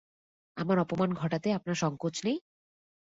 [0.57, 2.37] আমার অপমান ঘটাতে আপনার সংকোচ নেই?